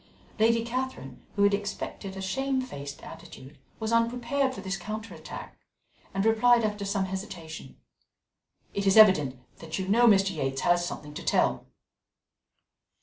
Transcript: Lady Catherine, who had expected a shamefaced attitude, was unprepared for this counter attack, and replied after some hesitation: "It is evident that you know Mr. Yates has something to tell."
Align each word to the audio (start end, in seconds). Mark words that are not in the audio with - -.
Lady 0.39 0.65
Catherine, 0.65 1.23
who 1.35 1.43
had 1.43 1.53
expected 1.53 2.17
a 2.17 2.23
shamefaced 2.23 3.03
attitude, 3.03 3.59
was 3.79 3.91
unprepared 3.91 4.51
for 4.51 4.61
this 4.61 4.75
counter 4.75 5.13
attack, 5.13 5.55
and 6.11 6.25
replied 6.25 6.63
after 6.63 6.85
some 6.85 7.05
hesitation: 7.05 7.77
"It 8.73 8.87
is 8.87 8.97
evident 8.97 9.37
that 9.59 9.77
you 9.77 9.87
know 9.87 10.07
Mr. 10.07 10.35
Yates 10.35 10.61
has 10.61 10.83
something 10.83 11.13
to 11.13 11.23
tell." 11.23 11.67